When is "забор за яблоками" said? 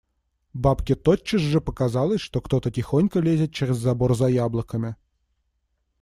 3.77-4.95